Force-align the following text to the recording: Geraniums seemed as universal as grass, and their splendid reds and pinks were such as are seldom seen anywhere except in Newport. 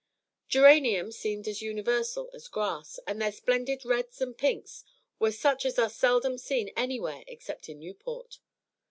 Geraniums 0.47 1.15
seemed 1.15 1.47
as 1.47 1.61
universal 1.61 2.31
as 2.33 2.47
grass, 2.47 2.99
and 3.05 3.21
their 3.21 3.31
splendid 3.31 3.85
reds 3.85 4.19
and 4.19 4.35
pinks 4.35 4.83
were 5.19 5.31
such 5.31 5.63
as 5.63 5.77
are 5.77 5.91
seldom 5.91 6.39
seen 6.39 6.69
anywhere 6.75 7.23
except 7.27 7.69
in 7.69 7.77
Newport. 7.81 8.39